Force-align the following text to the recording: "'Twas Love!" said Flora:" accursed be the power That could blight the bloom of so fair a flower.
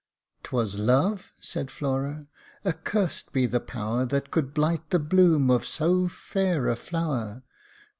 "'Twas 0.45 0.79
Love!" 0.79 1.31
said 1.39 1.69
Flora:" 1.69 2.27
accursed 2.65 3.31
be 3.31 3.45
the 3.45 3.59
power 3.59 4.03
That 4.03 4.31
could 4.31 4.51
blight 4.51 4.89
the 4.89 4.97
bloom 4.97 5.51
of 5.51 5.63
so 5.63 6.07
fair 6.07 6.67
a 6.67 6.75
flower. 6.75 7.43